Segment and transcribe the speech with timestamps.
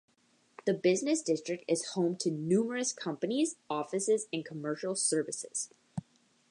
[0.65, 5.69] The business district is home to numerous companies, offices, and commercial services.